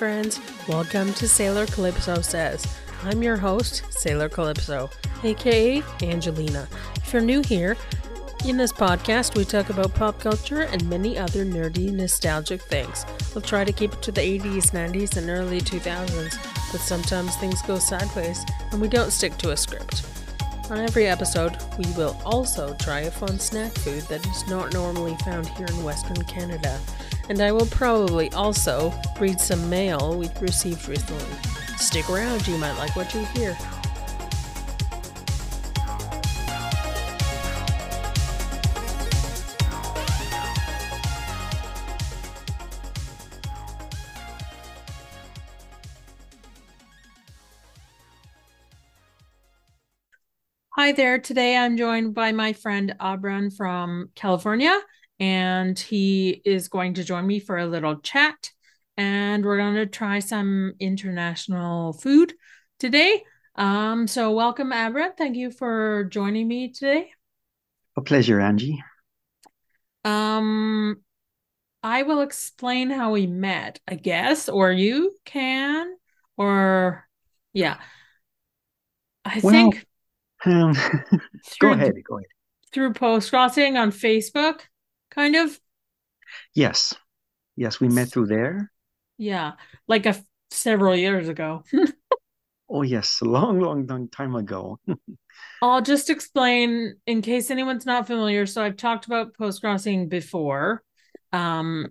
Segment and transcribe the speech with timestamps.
[0.00, 0.40] Friends.
[0.66, 2.66] Welcome to Sailor Calypso Says.
[3.04, 4.88] I'm your host, Sailor Calypso,
[5.22, 6.66] aka Angelina.
[6.96, 7.76] If you're new here,
[8.46, 13.04] in this podcast, we talk about pop culture and many other nerdy, nostalgic things.
[13.34, 17.60] We'll try to keep it to the 80s, 90s, and early 2000s, but sometimes things
[17.60, 20.06] go sideways and we don't stick to a script.
[20.70, 25.16] On every episode, we will also try a fun snack food that is not normally
[25.26, 26.80] found here in Western Canada.
[27.30, 31.24] And I will probably also read some mail we've received recently.
[31.76, 33.56] Stick around, you might like what you hear.
[50.70, 51.20] Hi there.
[51.20, 54.76] Today I'm joined by my friend Abran from California,
[55.20, 58.50] and he is going to join me for a little chat.
[58.96, 62.32] And we're going to try some international food
[62.78, 63.22] today.
[63.54, 65.12] Um, so welcome, Abra.
[65.16, 67.10] Thank you for joining me today.
[67.96, 68.82] A pleasure, Angie.
[70.04, 70.96] Um,
[71.82, 75.94] I will explain how we met, I guess, or you can,
[76.36, 77.06] or
[77.52, 77.78] yeah.
[79.24, 79.86] I well, think
[80.44, 80.72] um,
[81.60, 81.92] go ahead.
[82.08, 82.26] Go ahead.
[82.72, 84.60] Through post crossing on Facebook,
[85.10, 85.58] kind of.
[86.54, 86.94] Yes,
[87.56, 88.70] yes, we met through there.
[89.18, 89.52] Yeah,
[89.86, 90.16] like a
[90.50, 91.64] several years ago.
[92.68, 94.78] oh yes, a long, long, long time ago.
[95.62, 98.46] I'll just explain in case anyone's not familiar.
[98.46, 100.82] So I've talked about post crossing before.
[101.32, 101.88] Um,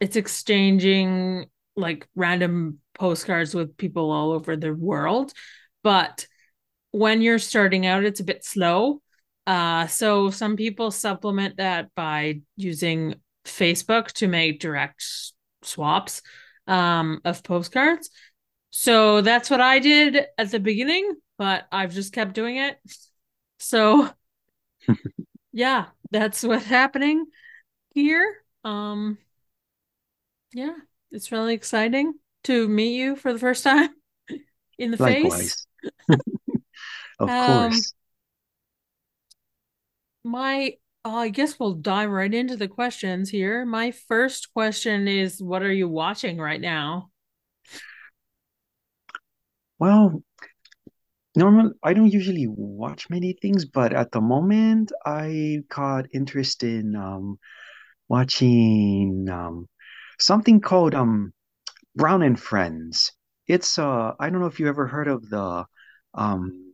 [0.00, 1.46] it's exchanging
[1.76, 5.32] like random postcards with people all over the world,
[5.82, 6.26] but
[6.92, 9.00] when you're starting out, it's a bit slow.
[9.46, 13.14] Uh, so some people supplement that by using
[13.44, 15.04] Facebook to make direct
[15.62, 16.22] swaps
[16.66, 18.10] um, of postcards.
[18.70, 22.78] So that's what I did at the beginning, but I've just kept doing it.
[23.58, 24.08] So
[25.52, 27.26] yeah, that's what's happening
[27.94, 28.36] here.
[28.62, 29.18] Um
[30.52, 30.74] yeah,
[31.10, 32.14] it's really exciting
[32.44, 33.90] to meet you for the first time
[34.78, 35.66] in the Likewise.
[35.78, 36.18] face.
[37.18, 37.92] Of um, course.
[40.24, 43.64] My, uh, I guess we'll dive right into the questions here.
[43.64, 47.10] My first question is What are you watching right now?
[49.78, 50.22] Well,
[51.34, 56.96] normal I don't usually watch many things, but at the moment I caught interest in
[56.96, 57.38] um
[58.08, 59.68] watching um
[60.18, 61.32] something called um
[61.96, 63.12] Brown and Friends.
[63.46, 65.64] It's uh I don't know if you ever heard of the
[66.14, 66.69] um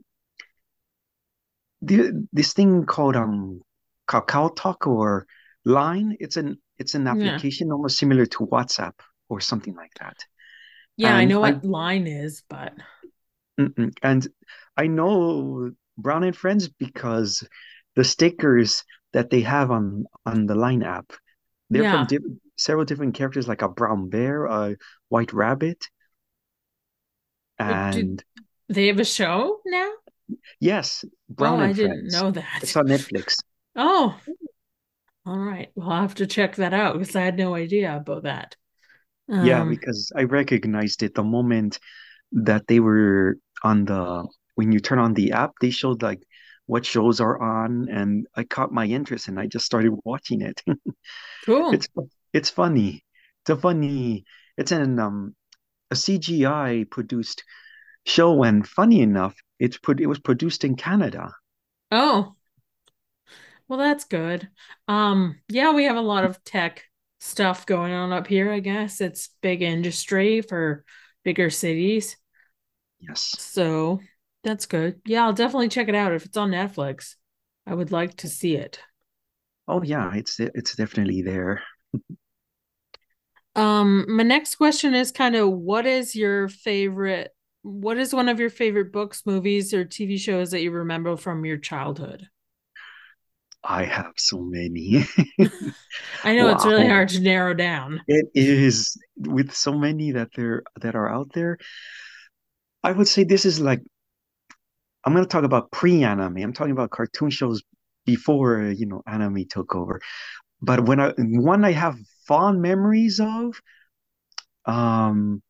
[1.87, 3.61] the, this thing called um
[4.09, 5.27] Kakao Talk or
[5.65, 6.17] Line.
[6.21, 7.73] It's an it's an application yeah.
[7.73, 8.93] almost similar to WhatsApp
[9.29, 10.17] or something like that.
[10.97, 12.73] Yeah, and I know what I, Line is, but
[14.03, 14.29] and
[14.77, 17.47] I know Brown and Friends because
[17.95, 21.13] the stickers that they have on on the Line app,
[21.71, 21.93] they're yeah.
[21.93, 24.77] from di- several different characters, like a brown bear, a
[25.09, 25.87] white rabbit,
[27.59, 28.23] and
[28.69, 29.91] they have a show now.
[30.61, 31.79] Yes, Brown oh, I Friends.
[31.79, 32.63] didn't know that.
[32.63, 33.37] It's on Netflix.
[33.77, 34.19] Oh,
[35.27, 35.71] all right.
[35.75, 38.57] Well, I'll have to check that out because I had no idea about that.
[39.29, 41.79] Um, yeah, because I recognized it the moment
[42.33, 46.23] that they were on the when you turn on the app, they showed like
[46.67, 50.63] what shows are on, and I caught my interest, and I just started watching it.
[51.45, 51.73] cool.
[51.73, 51.89] It's
[52.33, 53.05] it's funny.
[53.43, 54.25] It's a funny.
[54.57, 55.35] It's an um
[55.91, 57.45] a CGI produced
[58.05, 61.33] show, and funny enough, it's put it was produced in Canada.
[61.91, 62.35] Oh.
[63.69, 64.49] Well, that's good.
[64.89, 66.85] Um yeah, we have a lot of tech
[67.21, 69.01] stuff going on up here, I guess.
[69.01, 70.85] It's big industry for
[71.25, 72.17] bigger cities.
[73.01, 73.37] Yes.
[73.39, 74.01] So,
[74.45, 75.01] that's good.
[75.05, 77.17] Yeah, I'll definitely check it out if it's on Netflix.
[77.67, 78.79] I would like to see it.
[79.69, 81.63] Oh yeah, it's it's definitely there.
[83.57, 87.35] um my next question is kind of what is your favorite
[87.67, 91.45] what is one of your favorite books, movies, or TV shows that you remember from
[91.45, 92.29] your childhood?
[93.65, 95.05] I have so many.
[96.23, 96.53] I know wow.
[96.53, 98.01] it's really hard to narrow down.
[98.07, 101.59] It is with so many that there that are out there.
[102.85, 103.83] I would say this is like
[105.05, 106.37] I'm going to talk about pre-anime.
[106.37, 107.63] I'm talking about cartoon shows
[108.05, 110.01] before you know anime took over.
[110.63, 111.97] But when I one I have
[112.29, 113.61] fond memories of,
[114.67, 115.43] um,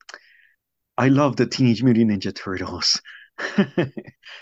[0.99, 3.01] I love the Teenage Mutant Ninja Turtles.
[3.59, 3.89] yeah.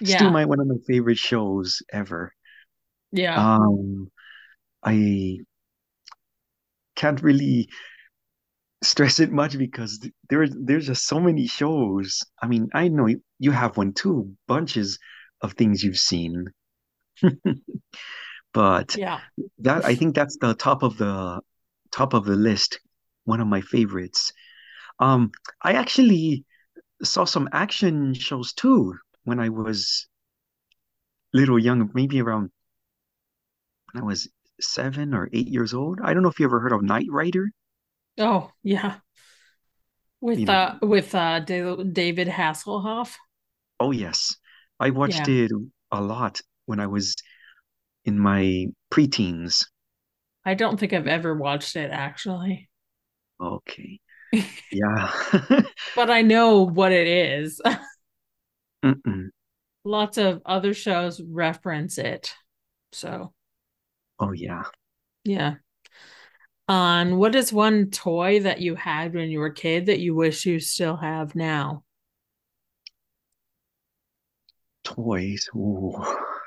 [0.02, 2.32] Still my one of my favorite shows ever.
[3.12, 3.56] Yeah.
[3.56, 4.10] Um
[4.82, 5.38] I
[6.96, 7.68] can't really
[8.82, 9.98] stress it much because
[10.28, 12.20] there there's just so many shows.
[12.42, 14.98] I mean, I know you, you have one too, bunches
[15.40, 16.46] of things you've seen.
[18.52, 19.20] but Yeah.
[19.58, 21.40] that I think that's the top of the
[21.90, 22.80] top of the list.
[23.24, 24.32] One of my favorites.
[24.98, 25.32] Um,
[25.62, 26.44] I actually
[27.02, 30.08] saw some action shows too when I was
[31.34, 32.50] little young, maybe around
[33.92, 34.28] when I was
[34.60, 35.98] seven or eight years old.
[36.02, 37.50] I don't know if you ever heard of Knight Rider.
[38.18, 39.00] Oh, yeah.
[40.32, 43.14] You With know, uh with uh Da- David Hasselhoff.
[43.78, 44.36] oh yes,
[44.80, 45.28] I watched Yeah.
[45.28, 45.50] it
[45.92, 47.14] a lot when I was
[48.04, 49.64] in my preteens.
[50.44, 52.70] I don't think I've ever watched it actually.
[53.40, 54.00] Okay,
[54.72, 55.12] yeah.
[55.94, 57.60] But I know what it is.
[59.84, 62.34] Lots of other shows reference it.
[62.92, 63.32] So,
[64.18, 64.64] Oh yeah.
[65.24, 65.54] yeah.
[66.68, 70.14] On what is one toy that you had when you were a kid that you
[70.14, 71.84] wish you still have now?
[74.84, 75.48] Toys.
[75.54, 75.94] Ooh,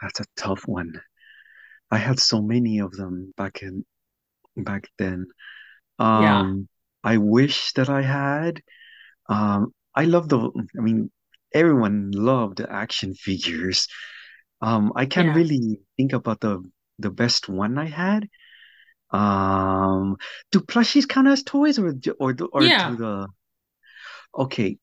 [0.02, 0.94] that's a tough one.
[1.92, 3.86] I had so many of them back in
[4.56, 5.28] back then.
[6.00, 6.40] Yeah.
[6.40, 6.68] Um,
[7.04, 8.62] I wish that I had.
[9.30, 10.40] Um, I love the,
[10.78, 11.12] I mean,
[11.54, 13.88] everyone loved the action figures.
[14.62, 15.36] Um, I can't Yeah.
[15.36, 16.64] really think about the
[17.00, 18.30] the best one I had.
[19.12, 20.18] Um,
[20.52, 23.28] do plushies count as toys or or or to the
[24.36, 24.78] okay?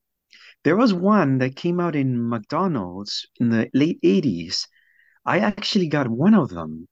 [0.65, 4.69] There was one that came out in McDonald's in the late 80s.
[5.27, 6.89] I actually got one of them.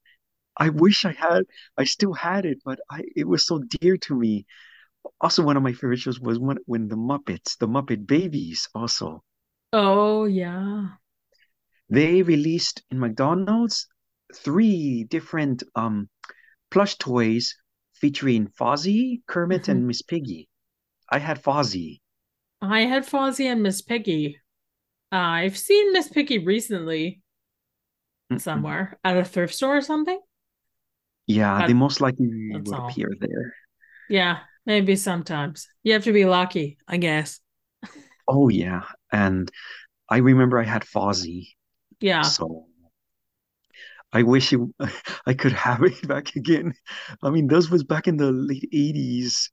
[0.58, 1.44] I wish I had,
[1.78, 4.46] I still had it, but I it was so dear to me.
[5.20, 9.24] Also, one of my favorite shows was one when the Muppets, the Muppet Babies, also.
[9.72, 10.96] Oh, yeah.
[11.88, 13.86] They released in McDonald's
[14.34, 16.08] three different um
[16.70, 17.56] plush toys
[17.94, 19.70] featuring Fozzie, Kermit, Mhm.
[19.70, 20.48] and Miss Piggy.
[21.10, 22.00] I had Fozzie.
[22.62, 24.40] I had Fozzie and Miss Piggy.
[25.12, 27.22] Uh, I've seen Miss Piggy recently
[28.30, 28.36] Mm-mm.
[28.36, 30.20] somewhere at a thrift store or something.
[31.26, 32.90] Yeah, they most likely all.
[32.90, 33.54] appear there.
[34.08, 35.68] Yeah, maybe sometimes.
[35.82, 37.40] You have to be lucky, I guess.
[38.28, 38.82] Oh yeah,
[39.12, 39.50] and
[40.10, 41.48] I remember I had Fozzie,
[42.00, 42.34] Yeah.
[42.34, 42.66] so
[44.12, 44.60] I wish it,
[45.26, 46.74] I could have it back again.
[47.22, 49.50] I mean, those was back in the late 80s,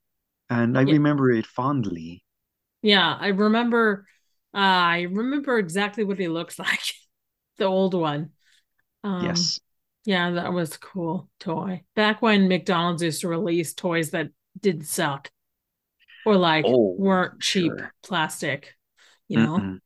[0.48, 0.94] and I Yeah.
[0.94, 2.24] remember it fondly.
[2.82, 4.06] Yeah, I remember
[4.54, 6.80] uh, I remember exactly what he looks like.
[7.58, 8.30] The old one.
[9.04, 9.60] Um, Yes.
[10.06, 11.84] yeah, that was a cool toy.
[11.96, 15.30] Back when McDonald's used to release toys that did suck
[16.24, 17.92] or like Oh, weren't cheap sure.
[18.02, 18.76] plastic,
[19.28, 19.62] you know.
[19.62, 19.80] Mm-mm.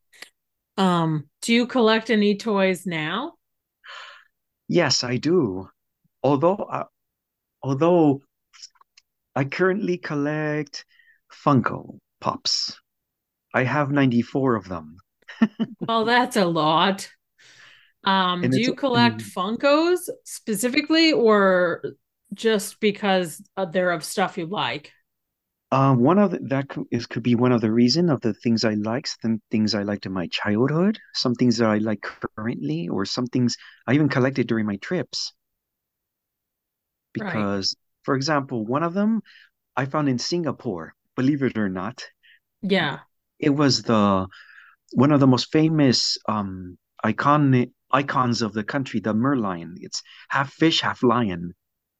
[0.76, 3.34] Um, do you collect any toys now?
[4.68, 5.70] Yes, I do.
[6.22, 6.84] Although, uh,
[7.62, 8.22] although
[9.36, 10.84] I currently collect
[11.32, 12.80] Funko Pops.
[13.54, 14.98] I have 94 of them.
[15.88, 17.08] Well, that's a lot.
[18.04, 21.82] Um, And do you collect and Funkos specifically or
[22.34, 24.92] just because uh, they're of stuff you like?
[25.74, 28.74] uh, one of the, that could, be one of the reason of the things I
[28.74, 33.04] like, some things I liked in my childhood, some things that I like currently, or
[33.04, 35.32] some things I even collected during my trips.
[37.18, 37.32] Right.
[37.32, 37.74] Because,
[38.04, 39.22] for example, one of them
[39.76, 42.04] I found in Singapore, believe it or not.
[42.62, 43.00] Yeah.
[43.40, 44.28] It was the
[44.92, 49.74] one of the most famous um icon icons of the country, the merlion.
[49.78, 51.54] It's half fish, half lion.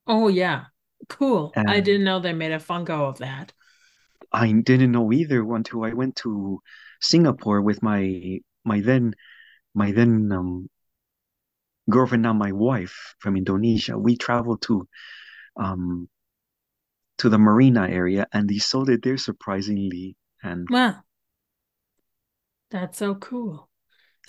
[0.07, 0.65] Oh, yeah.
[1.09, 1.53] Cool.
[1.55, 3.53] I didn't know they made a Funko of that.
[4.31, 6.61] I didn't know either until I went to
[7.01, 9.15] Singapore with my my then
[9.73, 10.69] my then um
[11.89, 13.97] girlfriend, now my wife from Indonesia.
[13.97, 14.87] We traveled to
[15.57, 16.09] um
[17.17, 20.15] to the marina area and they sold it there surprisingly.
[20.43, 21.03] And Well,
[22.71, 23.69] that's so cool.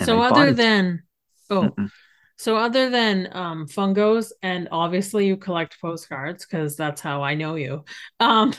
[0.00, 1.02] and So other than
[1.50, 1.90] oh, Mm-mm.
[2.38, 7.54] So other than um Funkos and obviously you collect postcards because that's how I know
[7.56, 7.84] you.
[8.20, 8.52] Um,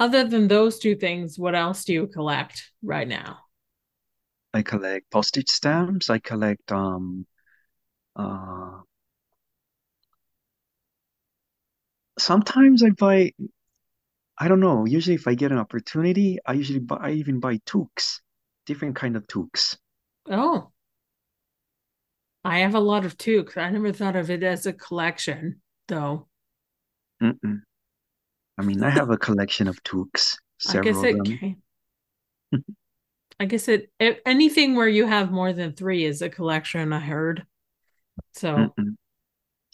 [0.00, 3.38] other than those two things, what else do you collect right now?
[4.54, 6.08] I collect postage stamps.
[6.08, 7.26] I collect um
[8.16, 8.82] uh
[12.18, 13.32] sometimes I buy
[14.38, 17.58] I don't know, usually if I get an opportunity, I usually buy I even buy
[17.58, 18.20] toques,
[18.66, 19.76] different kind of toques.
[20.30, 20.72] Oh,
[22.44, 23.56] I have a lot of toques.
[23.56, 26.28] I never thought of it as a collection, though.
[27.22, 27.62] Mm-mm.
[28.58, 31.40] I mean, I have a collection of toques, I guess several of it them.
[31.40, 31.62] can.
[33.38, 37.00] I guess it, it anything where you have more than three is a collection, I
[37.00, 37.46] heard.
[38.34, 38.96] So Mm-mm.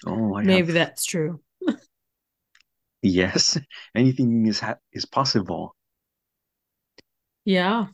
[0.07, 1.41] Oh, I have maybe that's true.
[3.03, 3.59] Yes,
[3.95, 5.75] anything is ha is possible.
[7.45, 7.87] Yeah.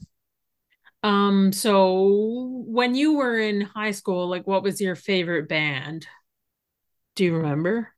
[1.03, 6.07] Um, so when you were in high school, like what was your favorite band?
[7.15, 7.95] Do you remember?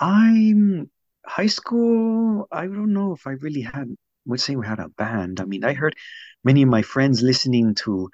[0.00, 0.90] I'm
[1.26, 2.46] high school.
[2.52, 3.88] I don't know if I really had
[4.26, 5.40] would say we had a band.
[5.40, 5.94] I mean, I heard
[6.44, 8.10] many of my friends listening to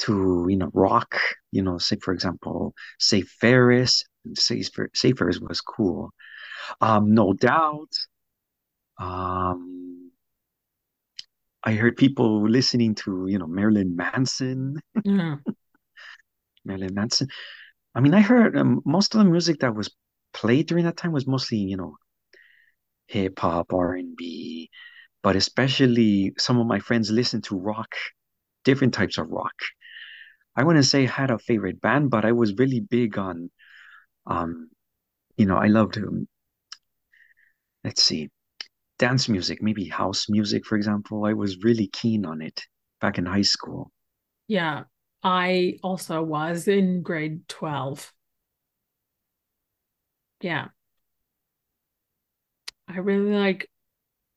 [0.00, 1.16] to you know rock.
[1.52, 4.04] You know, say for example, say Ferris.
[4.36, 4.62] Say
[4.94, 6.12] say Ferris was cool.
[6.80, 7.92] Um, no doubt.
[8.98, 9.97] Um,
[11.68, 14.80] I heard people listening to you know Marilyn Manson.
[15.06, 15.42] Mm.
[16.64, 17.28] Marilyn Manson.
[17.94, 19.94] I mean, I heard um, most of the music that was
[20.32, 21.98] played during that time was mostly you know
[23.06, 24.70] hip hop, R and B,
[25.22, 27.94] but especially some of my friends listened to rock,
[28.64, 29.56] different types of rock.
[30.56, 33.50] I wouldn't say I had a favorite band, but I was really big on,
[34.26, 34.70] um,
[35.36, 36.28] you know, I loved, um,
[37.84, 38.30] let's see,
[38.98, 41.24] dance music, maybe house music, for example.
[41.24, 42.62] I was really keen on it
[43.00, 43.92] back in high school.
[44.48, 44.84] Yeah,
[45.22, 48.12] I also was in grade 12.
[50.40, 50.68] Yeah.
[52.88, 53.70] I really like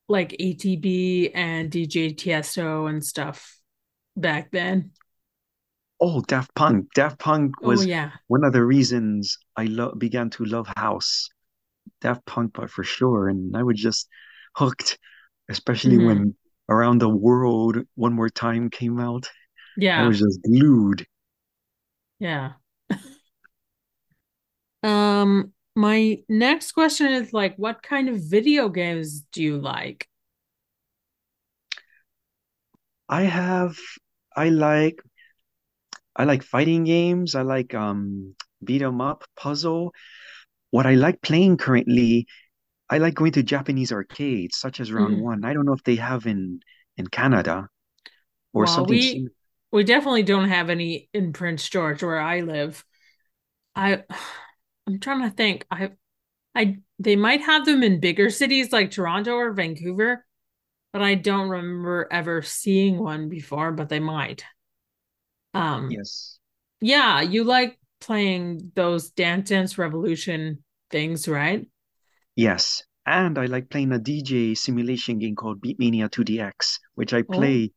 [0.09, 3.57] like ATB and DJ Tiesto and stuff
[4.15, 4.91] back then.
[6.01, 6.93] Oh, Daft Punk.
[6.95, 8.11] Daft Punk Oh was yeah.
[8.27, 11.29] one of the reasons I lo began to love house.
[12.01, 13.29] Daft Punk, but for sure.
[13.29, 14.07] And I would just
[14.55, 14.99] hooked,
[15.49, 16.35] especially hmm when
[16.69, 19.29] Around the World One More Time came out.
[19.75, 20.03] Yeah.
[20.03, 21.07] I was just glued.
[22.19, 22.53] Yeah.
[24.83, 30.07] Um, my next question is like, what kind of video games do you like?
[33.09, 33.77] I have,
[34.35, 35.01] I like,
[36.15, 37.35] I like fighting games.
[37.35, 39.93] I like um beat 'em up, puzzle.
[40.71, 42.27] What I like playing currently,
[42.91, 45.19] I like going to Japanese arcades, such as Round Mm.
[45.19, 45.45] One.
[45.45, 46.61] I don't know if they have in
[46.97, 47.69] in Canada
[48.53, 49.31] or Well, something we similar.
[49.71, 52.83] we definitely don't have any in Prince George where I live.
[53.75, 54.03] I
[54.87, 55.65] I'm trying to think.
[55.71, 55.91] I
[56.55, 60.25] I they might have them in bigger cities like Toronto or Vancouver,
[60.93, 64.45] but I don't remember ever seeing one before, but they might.
[65.53, 66.39] Um, Yes.
[66.81, 71.67] yeah, you like playing those Dance Dance Revolution things, right?
[72.35, 72.83] Yes.
[73.05, 77.71] And I like playing a DJ simulation game called Beatmania 2DX, which I Oh, play.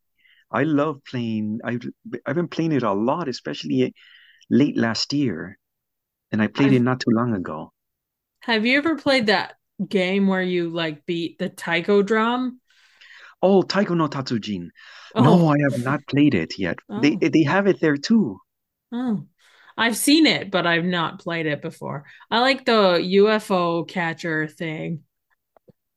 [0.51, 1.61] I love playing.
[1.65, 1.83] I've
[2.27, 3.95] I've been playing it a lot, especially
[4.51, 5.59] late last year,
[6.33, 7.73] and I played it I've not too long ago.
[8.41, 9.55] have you ever played that
[9.89, 12.61] game where you like beat the taiko drum?
[13.41, 14.71] Oh, Taiko no Tatsujin.
[15.17, 16.81] No, Oh, I have not played it yet.
[16.97, 18.41] They oh, they have it there too.
[18.93, 19.27] oh.
[19.77, 22.05] I've seen it, but I've not played it before.
[22.31, 25.05] I like the UFO catcher thing.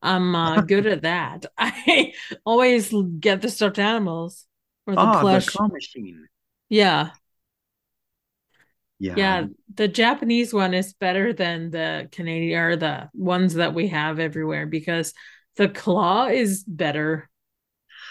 [0.02, 1.46] I'm uh, good at that.
[1.58, 2.14] I
[2.46, 4.46] always get the stuffed animals
[4.88, 5.48] or the the plush.
[5.48, 6.28] claw machine.
[6.70, 7.12] Yeah.
[9.00, 9.38] Yeah.
[9.38, 9.48] Yeah.
[9.74, 14.66] The Japanese one is better than the Canadian or the ones that we have everywhere
[14.66, 15.14] because
[15.56, 17.30] the claw is better.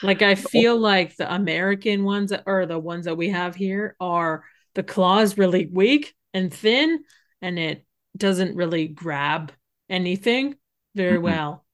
[0.03, 3.97] Like I Oh, feel like the American ones or the ones that we have here
[4.01, 4.45] are
[4.77, 7.03] the claw is really weak and thin
[7.43, 7.85] and it
[8.17, 9.51] doesn't really grab
[9.89, 10.55] anything
[10.95, 11.65] very well.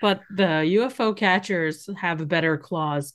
[0.00, 3.14] But the UFO catchers have better claws.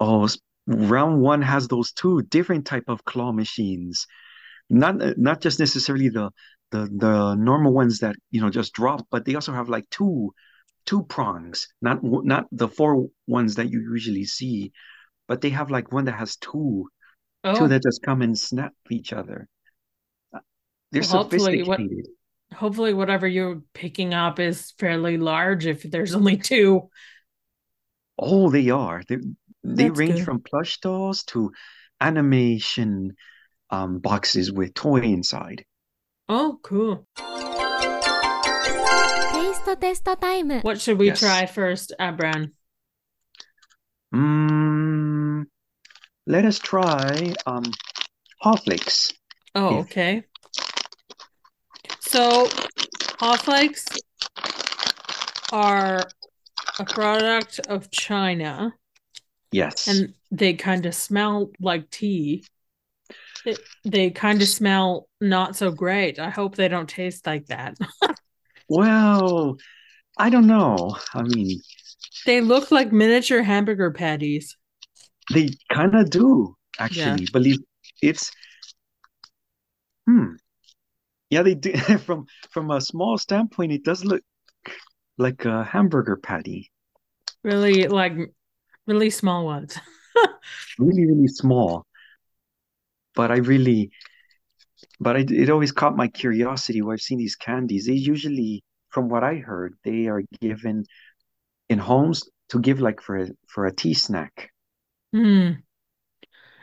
[0.00, 0.28] Oh,
[0.66, 4.06] round one has those two different type of claw machines.
[4.70, 6.30] Not not just necessarily the
[6.70, 10.32] the the normal ones that you know just drop, but they also have like two
[10.86, 11.68] two prongs.
[11.82, 14.72] Not not the four ones that you usually see,
[15.28, 16.88] but they have like one that has two
[17.44, 17.68] oh.
[17.68, 19.48] that just come and snap each other
[20.90, 22.02] they're well, sophisticated hopefully
[22.50, 26.88] what, hopefully whatever you're picking up is fairly large if there's only two
[28.18, 29.02] Oh, they are.
[29.08, 29.20] They're,
[29.64, 30.24] they they range good.
[30.24, 31.52] from plush dolls to
[32.00, 33.16] animation
[33.70, 35.64] um, boxes with toy inside.
[36.28, 37.06] Oh, cool.
[39.32, 40.60] Taste test time.
[40.60, 41.20] What should we yes.
[41.20, 42.52] try first, uh, Abran?
[44.12, 45.31] Hmm
[46.26, 47.64] let us try um
[48.40, 49.12] Haw Flakes.
[49.54, 50.24] Oh, okay.
[52.00, 52.48] So,
[53.20, 53.86] Haw Flakes
[55.52, 56.08] are
[56.78, 58.74] a product of China
[59.52, 59.86] yes.
[59.88, 62.44] and they kind of smell like tea.
[63.44, 66.18] They, they kind of smell not so great.
[66.18, 67.76] I hope they don't taste like that.
[68.68, 69.58] Well,
[70.16, 70.96] I don't know.
[71.12, 71.60] I mean,
[72.24, 74.56] They look like miniature hamburger patties.
[75.32, 76.84] They kind of do Yeah.
[76.84, 77.26] actually.
[77.32, 77.58] Believe
[78.00, 78.32] it's
[80.06, 80.34] hmm.
[81.30, 81.72] Yeah, they do.
[82.06, 84.22] From from a small standpoint, it does look
[85.16, 86.70] like a hamburger patty.
[87.42, 88.12] Really, like
[88.86, 89.78] really small ones.
[90.78, 91.84] Really, really small.
[93.14, 93.90] But I really,
[95.00, 97.86] but I, it always caught my curiosity where I've seen these candies.
[97.86, 100.84] They usually, from what I heard, they are given
[101.68, 104.51] in homes to give like for a, for a tea snack.
[105.12, 105.62] Hmm.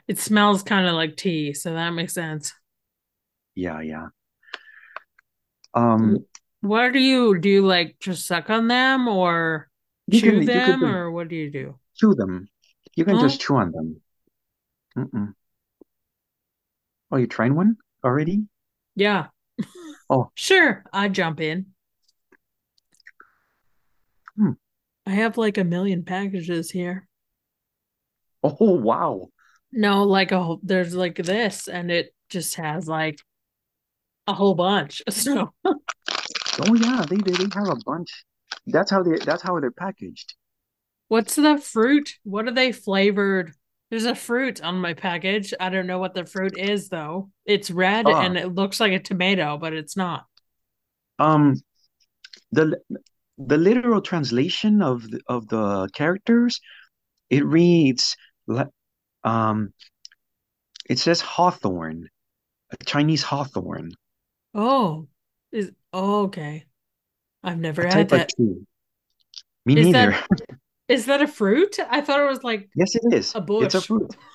[0.09, 2.53] It smells kind of like tea, so that makes sense.
[3.55, 4.09] Yeah, yeah.
[5.73, 6.25] Um,
[6.61, 7.49] What do you do?
[7.49, 9.69] You like just suck on them or
[10.11, 11.79] chew can them, or what do you do?
[11.95, 12.49] chew them.
[12.95, 14.01] You can Oh, just chew on them.
[14.97, 15.35] Mm-mm.
[17.11, 18.47] Oh, you tried one already?
[18.95, 19.27] yeah.
[20.09, 21.75] Oh, Sure, I jump in.
[24.37, 24.51] hmm.
[25.05, 27.08] I have like a million packages here.
[28.59, 29.29] Oh, wow.
[29.71, 33.19] No, like a there's like this, and it just has like
[34.27, 35.01] a whole bunch.
[35.09, 35.53] So,
[36.59, 37.05] Oh, yeah.
[37.09, 38.25] They they, they have a bunch.
[38.67, 40.35] That's how they that's how they're packaged.
[41.07, 42.15] what's the fruit?
[42.23, 43.53] What are they flavored?
[43.89, 45.53] There's a fruit on my package.
[45.59, 47.31] I don't know what the fruit is though.
[47.45, 50.25] It's red Ah, and it looks like a tomato, but it's not.
[51.19, 51.55] um,
[52.51, 52.79] the
[53.37, 56.61] the literal translation of the, of the characters,
[57.29, 58.17] it reads
[59.23, 59.73] um,
[60.89, 62.09] it says hawthorn,
[62.71, 63.91] a Chinese hawthorn,
[64.53, 65.07] Oh,
[65.51, 66.65] is oh, okay.
[67.43, 68.33] I've never a had that.
[69.65, 70.13] Me Is neither.
[70.13, 70.15] that
[70.87, 71.79] is that a fruit?
[71.89, 73.35] I thought it was like Yes, it is.
[73.35, 73.59] a bush.
[73.59, 74.15] It's a fruit.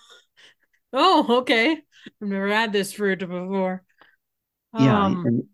[0.92, 1.72] Oh, okay.
[1.72, 3.84] I've never had this fruit before.
[4.76, 5.48] Yeah, Um, and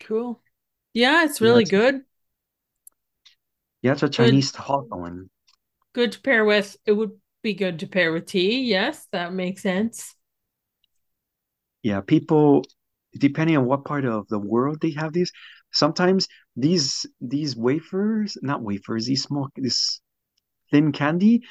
[0.00, 0.42] cool.
[0.94, 2.02] Yeah, it's yeah, really it's good.
[3.82, 5.30] yeah, it's a Chinese hawthorn.
[5.96, 6.76] Good to pair with.
[6.86, 8.62] It would be good to pair with tea.
[8.64, 10.14] Yes, that makes sense.
[11.82, 12.64] Yeah, people,
[13.18, 15.30] depending on what part of the world they have these,
[15.72, 20.00] sometimes these these wafers, not wafers, these small this
[20.70, 21.42] thin candy,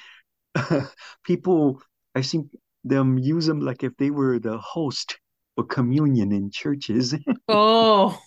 [1.25, 1.81] people
[2.15, 2.49] I've seen
[2.85, 5.19] them use them like if they were the host
[5.55, 7.15] for communion in churches,
[7.47, 8.21] Oh,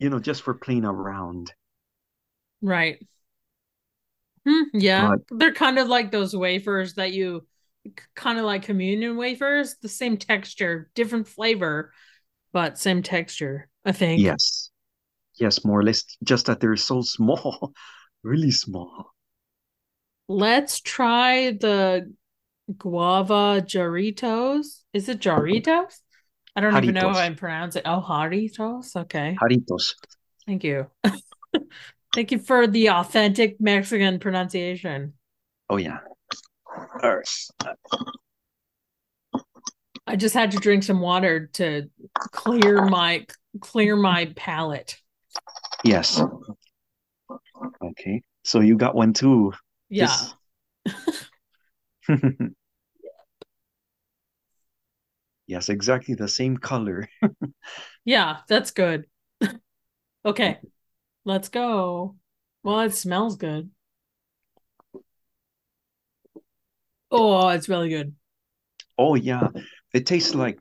[0.00, 1.52] you know, just for playing around.
[2.62, 2.98] right.
[4.48, 7.46] Hmm, yeah, But they're kind of like those wafers that you
[8.14, 11.92] kind of like communion wafers, the same texture, different flavor,
[12.52, 14.30] but same texture, I think.
[14.30, 14.70] yes,
[15.40, 17.72] yes, more or less, just that they're so small,
[18.24, 19.14] really small.
[20.28, 22.12] Let's try the
[22.78, 24.82] guava Jarritos.
[24.94, 26.00] Is it Jarritos?
[26.56, 27.82] I don't even know how I pronounce it.
[27.86, 28.96] Oh, Jarritos.
[28.96, 29.40] Okay.
[29.40, 29.96] Jarritos.
[30.46, 30.90] Thank you.
[32.14, 35.14] Thank you for the authentic Mexican pronunciation.
[35.70, 35.98] Oh yeah.
[40.06, 41.90] I just had to drink some water to
[42.30, 43.26] clear my
[43.60, 44.96] clear my palate.
[45.84, 46.22] Yes.
[47.82, 48.22] Okay.
[48.44, 49.52] So you got one too.
[49.90, 50.16] Yeah.
[50.86, 51.28] This.
[55.48, 57.08] Yes, exactly the same color.
[58.04, 59.06] Yeah, that's good.
[60.24, 60.58] Okay,
[61.28, 62.16] let's go.
[62.64, 63.70] Well, it smells good.
[67.10, 68.14] Oh, it's really good.
[68.98, 69.48] Oh yeah,
[69.94, 70.58] it tastes like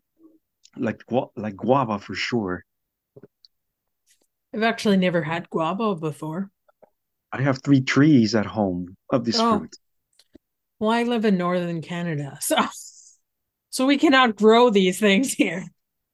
[0.78, 2.66] like gua like guava for sure.
[4.54, 6.52] I've actually never had guava before.
[7.32, 9.78] I have three trees at home of this Oh, fruit.
[10.80, 12.58] well, I live in northern Canada, so
[13.70, 15.66] so we cannot grow these things here.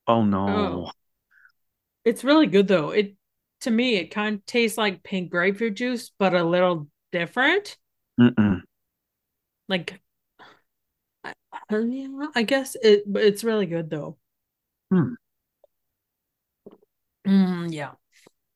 [0.08, 0.92] Oh Oh, no.
[2.06, 2.92] it's really good though.
[2.92, 3.16] It
[3.63, 7.78] to me, it kind of tastes like pink grapefruit juice, but a little different.
[8.19, 8.62] Mm-mm.
[9.67, 10.02] Like,
[11.23, 11.34] I,
[12.36, 14.17] I guess it, it's really good though.
[14.91, 15.13] Hmm.
[17.26, 17.91] Mm, yeah,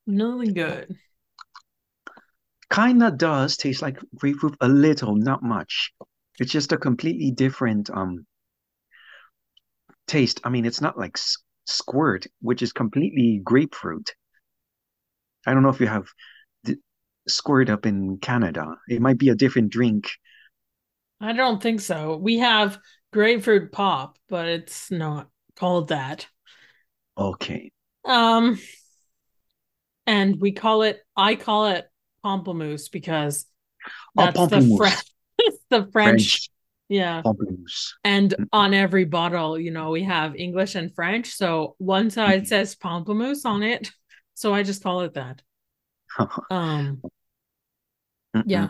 [0.05, 0.99] really good.
[2.69, 5.93] Kinda does taste like grapefruit a little, not much.
[6.39, 8.25] It's just a completely different um
[10.05, 10.41] taste.
[10.43, 11.17] I mean, it's not like
[11.65, 14.13] squirt, which is completely grapefruit.
[15.47, 16.07] I don't know if you have
[16.63, 16.77] the
[17.27, 18.75] squirt up in Canada.
[18.87, 20.11] It might be a different drink.
[21.19, 22.17] I don't think so.
[22.17, 22.77] We have
[23.11, 26.27] grapefruit pop, but it's not called that.
[27.17, 27.71] Okay.
[28.05, 28.59] Um,
[30.05, 31.87] and we call it, I call it
[32.23, 33.45] pamplemousse because
[34.17, 35.03] Oh, that's the French,
[35.69, 36.49] the French, French
[36.89, 37.21] yeah.
[37.21, 37.93] pamplemousse.
[38.03, 41.33] And on every bottle, you know, we have English and French.
[41.33, 43.91] So one side mm, says pamplemousse on it.
[44.37, 45.41] So I just call it that.
[46.51, 47.01] Um,
[48.35, 48.43] Mm-mm.
[48.45, 48.69] yeah.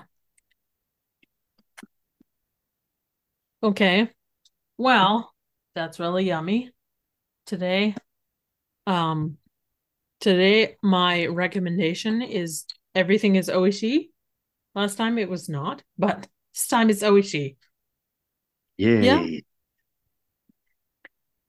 [3.62, 4.10] Okay.
[4.78, 5.34] Well,
[5.76, 6.72] that's really yummy
[7.46, 7.96] today.
[8.86, 9.38] Um,
[10.22, 12.64] today my recommendation is
[12.96, 14.12] everything is Oishi.
[14.74, 17.58] Last time it was not, but this time it's Oishi.
[18.78, 19.04] Yay.
[19.06, 19.40] Yeah.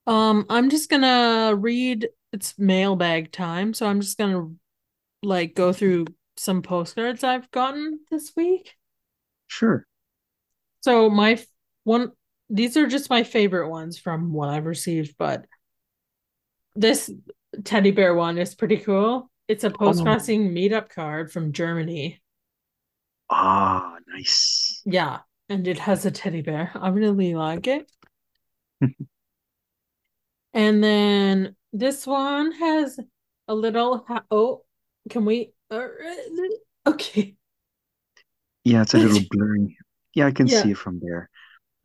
[0.09, 2.09] Um, I'm just gonna read.
[2.33, 4.51] It's mailbag time, so I'm just gonna
[5.23, 8.77] like go through some postcards I've gotten this week.
[9.47, 9.87] Sure.
[10.81, 11.47] So my f-
[11.85, 12.13] one,
[12.51, 15.47] these are just my favorite ones from what I've received, but
[16.75, 17.11] this
[17.65, 19.31] teddy bear one is pretty cool.
[19.49, 22.21] It's a post crossing meetup card from Germany.
[23.31, 24.83] Ah, nice.
[24.85, 26.71] Yeah, and it has a teddy bear.
[26.75, 27.91] I really like it.
[30.59, 32.99] and then this one has
[33.49, 34.05] a little.
[34.31, 34.65] Oh,
[35.09, 35.53] can we?
[35.71, 35.89] Uh,
[36.87, 37.37] okay.
[38.65, 39.77] Yeah, it's a little blurry.
[40.15, 40.63] Yeah, I can Yeah.
[40.63, 41.31] see it from there.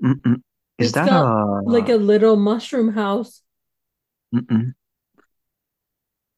[0.03, 0.41] Mm-mm.
[0.79, 3.41] Is It's that a Like a little mushroom house.
[4.35, 4.73] Mm-mm.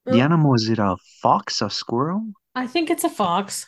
[0.07, 2.33] The animal is it a fox, a squirrel?
[2.55, 3.67] I think it's a fox.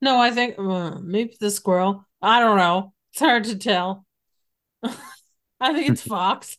[0.00, 2.06] No, I think uh, maybe the squirrel.
[2.22, 2.94] I don't know.
[3.12, 4.06] It's hard to tell.
[4.82, 6.58] I think it's fox.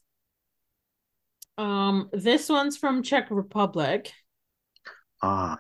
[1.60, 4.14] Um, this one's from Czech Republic,
[5.22, 5.60] Ah,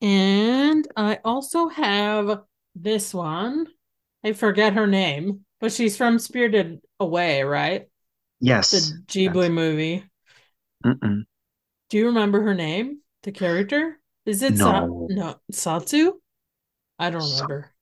[0.00, 2.42] and I also have
[2.76, 3.66] this one.
[4.22, 7.88] I forget her name, but she's from Spirited Away, right?
[8.40, 8.70] yes.
[8.70, 10.04] The Ghibli movie.
[10.86, 11.24] Mm-mm.
[11.88, 13.00] Do you remember her name?
[13.24, 13.98] The character?
[14.26, 15.08] Is it Sa- No.
[15.10, 16.12] no Satsu?
[16.98, 17.72] I don't remember.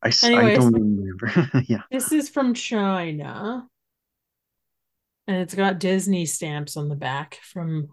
[0.00, 0.58] I, s- I Anyways.
[0.58, 1.50] don't remember.
[1.66, 1.82] Yeah.
[1.90, 3.66] This is from China.
[5.28, 7.90] And it's got Disney stamps on the back from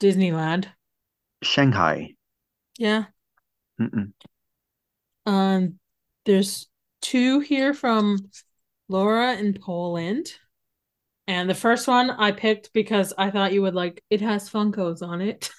[0.00, 0.66] Disneyland.
[1.42, 2.14] Shanghai.
[2.76, 3.04] Yeah.
[3.80, 4.12] Mm-mm.
[5.26, 5.78] Um
[6.26, 6.68] there's
[7.00, 8.18] two here from
[8.88, 10.34] Laura in Poland.
[11.28, 15.06] And the first one I picked because I thought you would like it has Funkos
[15.06, 15.50] on it.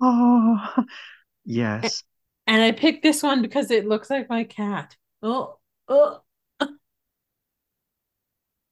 [0.00, 0.84] Oh,
[1.44, 2.02] yes.
[2.46, 4.96] And I picked this one because it looks like my cat.
[5.22, 6.22] Oh, oh,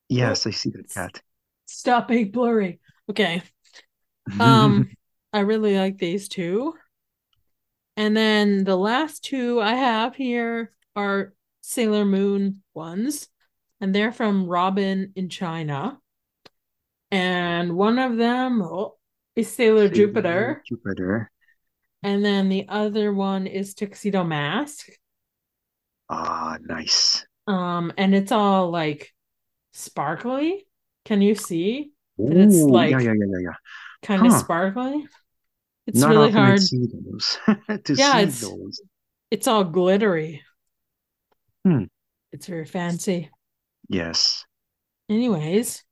[0.08, 1.22] Yes, I see the cat.
[1.70, 2.80] Stop being blurry.
[3.08, 3.42] Okay.
[4.38, 4.88] Um,
[5.32, 6.74] I really like these two.
[7.96, 13.28] And then the last two I have here are Sailor Moon ones,
[13.80, 15.98] and they're from Robin in China.
[17.10, 18.98] And one of them oh,
[19.34, 21.30] is Sailor Jupiter, Jupiter.
[22.04, 24.86] and then the other one is Tuxedo Mask.
[26.08, 27.26] Ah, nice.
[27.46, 29.12] Um, and it's all like
[29.72, 30.66] sparkly.
[31.04, 31.92] Can you see?
[32.18, 33.56] But it's Ooh, like- yeah, yeah, yeah, yeah, yeah.
[34.02, 34.38] Kind of Huh.
[34.38, 35.06] sparkly.
[35.86, 36.60] It's Not really hard.
[36.60, 37.38] see those.
[37.84, 38.80] To Yeah, see it's- those.
[39.30, 40.42] It's all glittery.
[41.64, 41.84] Hmm.
[42.32, 43.30] It's very fancy.
[43.88, 44.44] Yes.
[45.08, 45.84] Anyways,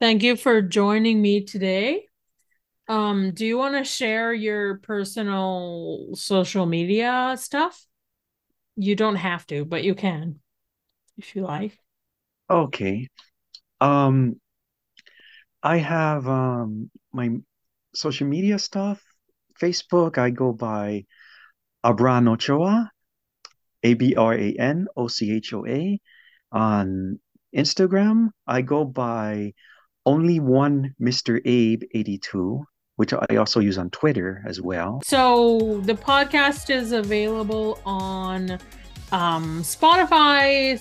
[0.00, 2.06] thank you for joining me today.
[2.88, 7.84] Um, do you want to share your personal social media stuff?
[8.76, 10.40] You don't have to, but you can
[11.18, 11.78] if you like.
[12.50, 13.08] Okay.
[13.80, 14.40] Um,
[15.62, 17.30] I have um my
[17.94, 19.00] social media stuff.
[19.60, 21.04] Facebook, I go by
[21.84, 22.90] Abran Ochoa,
[23.82, 24.90] A-B-R-A-N-O-C-H-O-A.
[26.52, 27.20] On
[27.54, 29.52] Instagram, I go by
[30.06, 31.40] only one Mr.
[31.44, 32.64] Abe 82,
[32.96, 35.00] which I also use on Twitter as well.
[35.04, 38.58] So the podcast is available on
[39.12, 40.80] um, Spotify,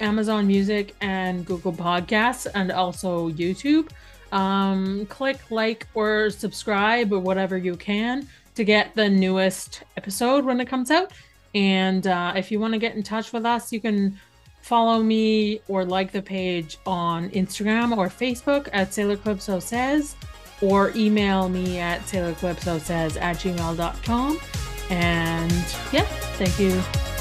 [0.00, 3.90] Amazon Music, and Google Podcasts, and also YouTube.
[4.32, 10.60] Um, click like or subscribe or whatever you can to get the newest episode when
[10.60, 11.12] it comes out.
[11.54, 14.18] And uh, if you want to get in touch with us, you can
[14.62, 20.14] follow me or like the page on Instagram or Facebook at Sailor Calypso Says
[20.62, 24.40] or email me at sailorcalypsosays at gmail.com.
[24.90, 25.52] And
[25.92, 26.04] yeah,
[26.36, 27.09] thank you.